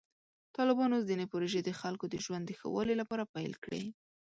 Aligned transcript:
طالبانو 0.57 0.97
ځینې 1.09 1.25
پروژې 1.31 1.61
د 1.63 1.69
خلکو 1.81 2.05
د 2.09 2.15
ژوند 2.25 2.43
د 2.45 2.51
ښه 2.59 2.67
والي 2.75 2.95
لپاره 3.01 3.29
پیل 3.35 3.53
کړې. 3.63 3.83